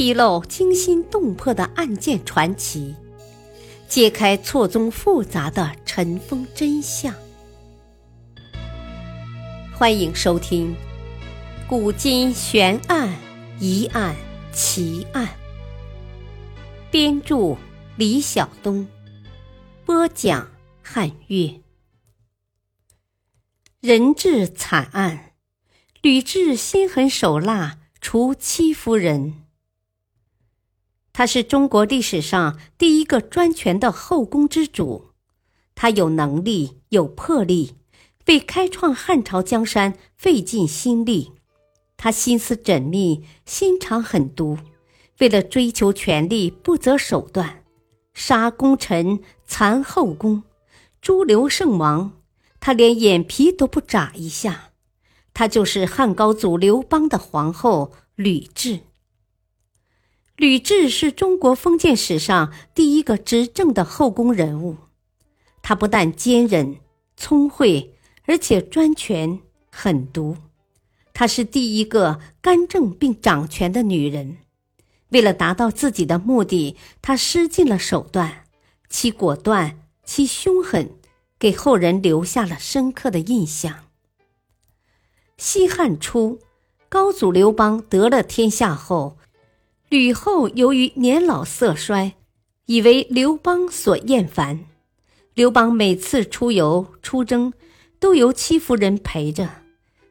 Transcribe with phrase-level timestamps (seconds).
[0.00, 2.94] 披露惊心动魄的案件传奇，
[3.86, 7.14] 揭开错综复杂的尘封真相。
[9.74, 10.74] 欢迎收听
[11.68, 13.14] 《古今悬案、
[13.58, 14.16] 疑案、
[14.54, 15.26] 奇案》，
[16.90, 17.58] 编著
[17.96, 18.88] 李晓东，
[19.84, 20.48] 播讲
[20.82, 21.60] 汉月。
[23.82, 25.32] 人质惨案，
[26.00, 29.34] 吕雉心狠手辣，除戚夫人。
[31.20, 35.10] 他是中国历史上第一个专权的后宫之主，
[35.74, 37.74] 他有能力、有魄力，
[38.26, 41.32] 为开创汉朝江山费尽心力。
[41.98, 44.56] 他心思缜密，心肠狠毒，
[45.18, 47.64] 为了追求权力不择手段，
[48.14, 50.44] 杀功臣、残后宫，
[51.02, 52.12] 诛刘圣王，
[52.60, 54.70] 他连眼皮都不眨一下。
[55.34, 58.80] 他就是汉高祖刘邦的皇后吕雉。
[60.40, 64.78] 吕雉是中国封建史上第一个执政的后宫人物，
[65.60, 66.76] 她不但坚韧、
[67.14, 69.38] 聪慧，而且专权、
[69.70, 70.38] 狠毒。
[71.12, 74.38] 她是第一个干政并掌权的女人。
[75.10, 78.44] 为了达到自己的目的，她施尽了手段，
[78.88, 80.88] 其果断，其凶狠，
[81.38, 83.84] 给后人留下了深刻的印象。
[85.36, 86.38] 西汉初，
[86.88, 89.18] 高祖刘邦得了天下后。
[89.90, 92.14] 吕后由于年老色衰，
[92.66, 94.66] 以为刘邦所厌烦。
[95.34, 97.52] 刘邦每次出游出征，
[97.98, 99.50] 都由戚夫人陪着，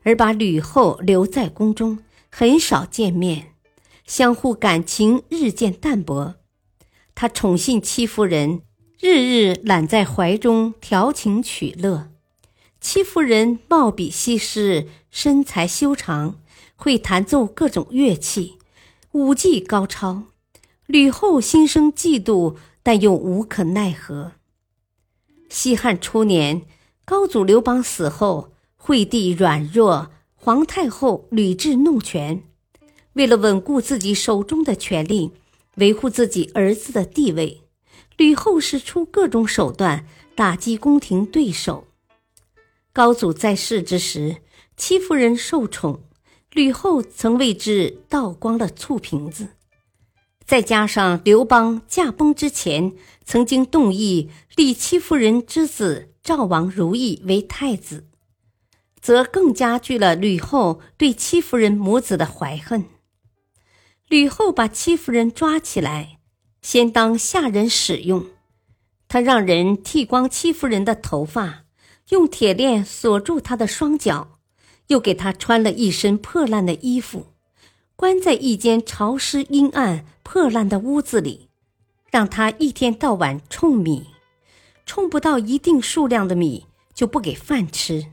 [0.04, 3.54] 而把吕后留在宫中，很少见面，
[4.06, 6.36] 相互感情日渐淡薄。
[7.16, 8.64] 他宠信戚夫人，
[9.00, 12.12] 日日揽在怀中调情取乐。
[12.82, 16.42] 戚夫人貌比西施，身材修长，
[16.76, 18.59] 会弹奏各种乐器。
[19.14, 20.26] 武技高超，
[20.86, 24.34] 吕后心生嫉妒，但又无可奈何。
[25.50, 26.62] 西汉初年，
[27.06, 32.44] 高祖刘邦死后，惠帝软弱，皇太后吕雉弄权。
[33.14, 35.32] 为了稳固自己手中的权力，
[35.78, 37.64] 维护自己儿子的地位，
[38.16, 40.06] 吕后使出各种手段
[40.36, 41.88] 打击宫廷对手。
[42.94, 44.38] 高祖在世之时，
[44.78, 46.04] 戚夫人受宠。
[46.52, 49.50] 吕后曾为之倒光了醋瓶子，
[50.46, 52.94] 再加上刘邦驾崩之前
[53.24, 58.08] 曾经动议立戚夫人之子赵王如意为太子，
[59.00, 62.86] 则更加剧了吕后对戚夫人母子的怀恨。
[64.08, 66.18] 吕后把戚夫人抓起来，
[66.64, 68.26] 先当下人使用，
[69.08, 71.66] 她让人剃光戚夫人的头发，
[72.10, 74.39] 用铁链锁住她的双脚。
[74.90, 77.28] 又给他穿了一身破烂的衣服，
[77.96, 81.48] 关在一间潮湿阴暗、破烂的屋子里，
[82.12, 84.08] 让他一天到晚冲米，
[84.86, 88.08] 冲不到一定数量的米就不给饭吃。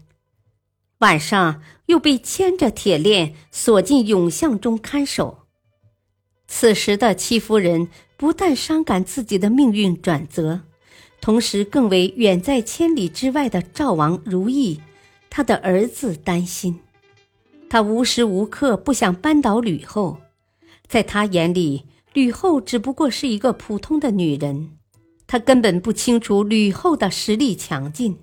[0.99, 5.45] 晚上又被牵着铁链锁进永巷中看守。
[6.49, 10.61] 此时的戚夫人不但伤感自己的命运转折，
[11.21, 14.81] 同时更为远在千里之外的赵王如意。
[15.37, 16.81] 他的儿子担心，
[17.69, 20.17] 他无时无刻不想扳倒吕后。
[20.89, 24.79] 在他眼里，吕后只不过是一个普通的女人，
[25.27, 28.17] 他根本不清楚吕后的实力强劲。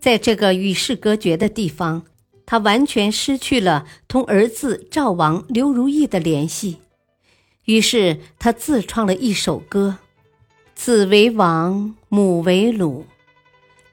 [0.00, 2.02] 在这个与世隔绝的地方，
[2.44, 6.78] 他完全失去了同儿子赵王刘如意的联系。
[7.66, 9.98] 于是，他自创了一首歌
[10.74, 13.04] ：“子为王，母为虏，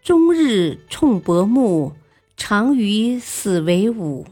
[0.01, 1.93] 终日冲薄暮。”
[2.39, 4.25] 常与死为伍，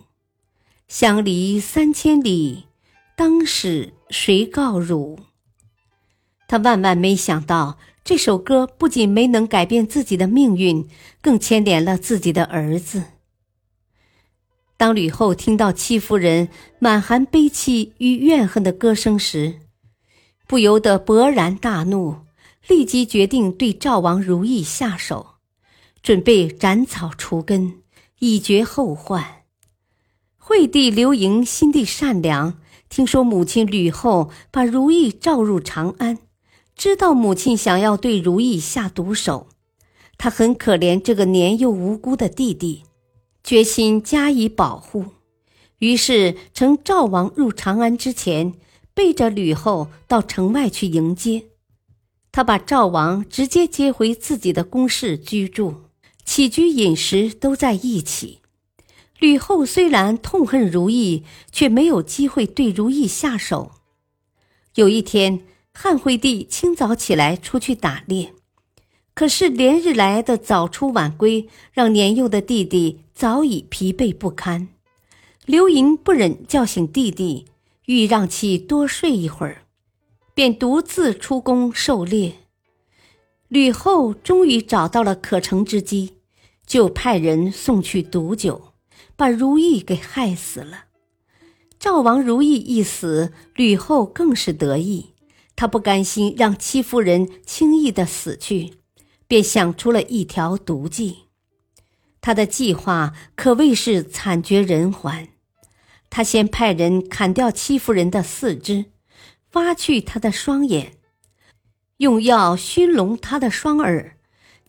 [0.87, 2.65] 相离三千里，
[3.17, 5.19] 当使谁告汝？
[6.47, 10.87] 他万万没想到，这首歌不仅没能改变自己的命运，
[11.19, 13.03] 更牵连了自己的儿子。
[14.77, 16.47] 当吕后听到戚夫人
[16.79, 19.61] 满含悲戚与怨恨的歌声时，
[20.47, 22.17] 不由得勃然大怒，
[22.67, 25.37] 立即决定对赵王如意下手，
[26.03, 27.81] 准备斩草除根。
[28.19, 29.43] 以绝后患。
[30.37, 36.19] 惠帝刘盈心地善良，听说母亲吕后把如意召入长安，
[36.75, 39.47] 知道母亲想要对如意下毒手，
[40.17, 42.83] 他很可怜这个年幼无辜的弟弟，
[43.43, 45.05] 决心加以保护。
[45.79, 48.53] 于是，趁赵王入长安之前，
[48.93, 51.47] 背着吕后到城外去迎接。
[52.31, 55.84] 他把赵王直接接回自己的宫室居住。
[56.25, 58.39] 起居饮食都在一起。
[59.19, 63.71] 吕后虽然痛恨如意，却没有机会对如意下手。
[64.73, 65.41] 有一天，
[65.73, 68.33] 汉惠帝清早起来出去打猎，
[69.13, 74.67] 可是连日来的早出晚归，让年幼的弟弟早已疲惫不堪。
[75.45, 77.45] 刘盈不忍叫醒弟弟，
[77.85, 79.63] 欲让其多睡一会儿，
[80.33, 82.33] 便独自出宫狩猎。
[83.47, 86.14] 吕后终于找到了可乘之机，
[86.65, 88.73] 就派人送去毒酒，
[89.15, 90.85] 把如意给害死了。
[91.79, 95.13] 赵王如意一死，吕后更是得意，
[95.55, 98.73] 她不甘心让戚夫人轻易的死去，
[99.27, 101.25] 便想出了一条毒计。
[102.21, 105.29] 她的计划可谓是惨绝人寰。
[106.09, 108.85] 他先派人砍掉戚夫人的四肢，
[109.53, 110.93] 挖去她的双眼，
[111.97, 114.17] 用药熏聋她的双耳，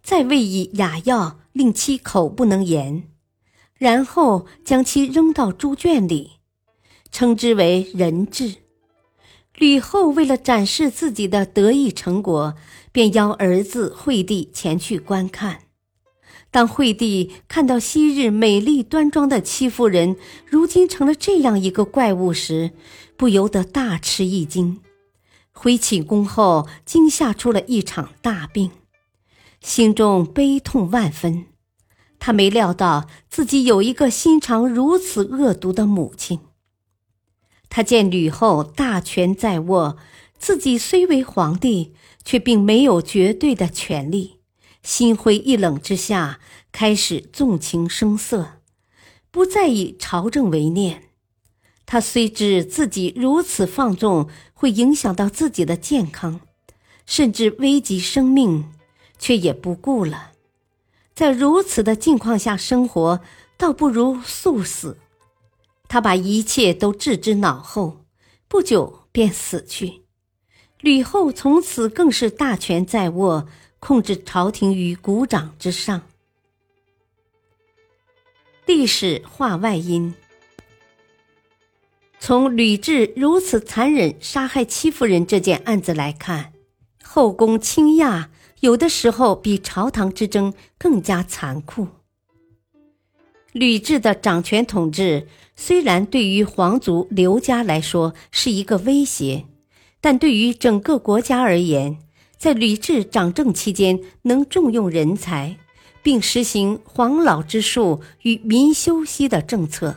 [0.03, 3.05] 再喂以哑药，令其口不能言，
[3.79, 6.33] 然后将其扔到猪圈里，
[7.11, 8.57] 称之为人质。
[9.55, 12.55] 吕后为了展示自己的得意成果，
[12.93, 15.61] 便邀儿子惠帝前去观看。
[16.51, 22.73] 当惠帝看到昔日美丽端庄的戚夫人，如今成了这样一个怪物时，
[23.17, 24.81] 不由得大吃一惊。
[25.53, 28.71] 回寝宫后，惊吓出了一场大病，
[29.67, 31.47] 心中悲痛万分。
[32.21, 36.39] 他没料到自己有一个心肠如此恶毒的母亲。
[37.69, 39.97] 他见吕后大权在握，
[40.39, 44.37] 自己虽为皇帝，却并没有绝对的权利。
[44.85, 46.39] 心灰意冷之下，
[46.71, 48.61] 开始纵情声色，
[49.33, 51.03] 不再以朝政为念。
[51.85, 56.41] 他虽知自己如此放纵会影响到自己的健康，
[57.05, 58.71] 甚至危及生命，
[59.19, 60.33] 却也不顾了。
[61.15, 63.21] 在如此的境况下生活，
[63.57, 64.99] 倒不如速死。
[65.89, 68.05] 他把一切都置之脑后，
[68.49, 70.03] 不久便死去。
[70.81, 73.49] 吕后从此更是大权在握。
[73.79, 76.03] 控制朝廷于股掌之上。
[78.65, 80.15] 历史话外音：
[82.19, 86.53] 从吕雉如此残忍杀害戚夫人这件案子来看，
[87.17, 88.29] 后宫倾轧
[88.61, 91.89] 有的时候比朝堂之争更加残酷。
[93.53, 95.27] 吕雉的掌权统治
[95.57, 99.47] 虽然对于皇族刘家来说是一个威胁，
[100.03, 101.97] 但对于整个国家而言，
[102.37, 105.57] 在吕雉掌政期间，能重用人才，
[106.03, 109.97] 并实行黄老之术与民休息的政策，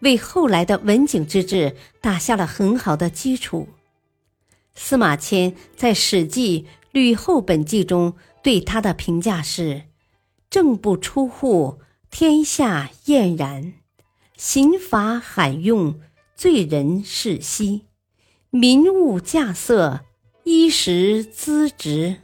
[0.00, 3.68] 为后来的文景之治打下了很好的基础。
[4.74, 9.84] 司马迁在《史记·吕后本纪》中对他的评价是
[10.50, 11.80] ：“政不出户，
[12.10, 13.74] 天下晏然；
[14.36, 16.00] 刑罚罕用，
[16.34, 17.86] 罪人世息；
[18.50, 20.00] 民物稼穑。”
[20.44, 22.16] 衣食资职。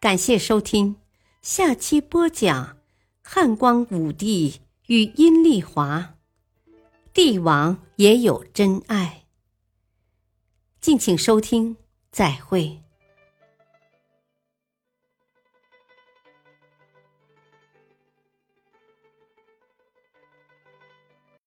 [0.00, 0.96] 感谢收听，
[1.40, 2.78] 下期播讲
[3.22, 6.14] 汉光武帝与阴丽华，
[7.14, 9.21] 帝王也有真爱。
[10.82, 11.76] 敬请收听，
[12.10, 12.81] 再会。